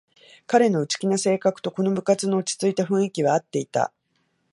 [0.47, 3.93] 彼の内気な性格とこの部活の落ちついた雰囲気はあっていた